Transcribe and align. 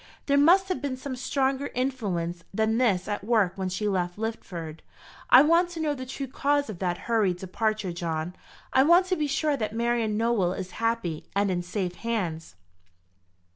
There 0.25 0.35
must 0.35 0.67
have 0.69 0.81
been 0.81 0.97
some 0.97 1.15
stronger 1.15 1.67
influence 1.75 2.43
than 2.51 2.79
this 2.79 3.07
at 3.07 3.23
work 3.23 3.53
when 3.55 3.69
she 3.69 3.87
left 3.87 4.17
Lidford. 4.17 4.79
I 5.29 5.43
want 5.43 5.69
to 5.69 5.79
know 5.79 5.93
the 5.93 6.07
true 6.07 6.25
cause 6.25 6.71
of 6.71 6.79
that 6.79 6.97
hurried 7.05 7.37
departure, 7.37 7.91
John. 7.93 8.35
I 8.73 8.81
want 8.81 9.05
to 9.09 9.15
be 9.15 9.27
sure 9.27 9.55
that 9.55 9.75
Marian 9.75 10.17
Nowell 10.17 10.53
is 10.53 10.71
happy, 10.81 11.27
and 11.35 11.51
in 11.51 11.61
safe 11.61 11.93
hands." 11.97 12.55